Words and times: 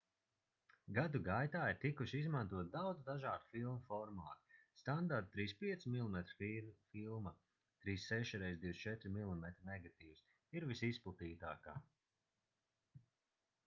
gadu 0.97 1.19
gaitā 1.25 1.59
ir 1.73 1.75
tikuši 1.81 2.21
izmantoti 2.21 2.71
daudz 2.75 3.03
dažādu 3.09 3.49
filmu 3.55 3.73
formāti. 3.89 4.55
standarta 4.85 5.35
35 5.41 5.85
mm 5.93 6.33
filma 6.95 7.35
36 7.85 8.43
x 8.49 8.59
24 8.65 9.13
mm 9.19 9.47
negatīvs 9.73 10.25
ir 10.61 10.67
visizplatītākā 10.75 11.77